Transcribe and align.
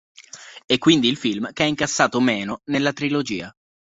È 0.65 0.79
quindi 0.79 1.09
il 1.09 1.15
film 1.15 1.53
che 1.53 1.61
ha 1.61 1.67
incassato 1.67 2.19
meno 2.19 2.61
nella 2.65 2.91
trilogia. 2.91 3.55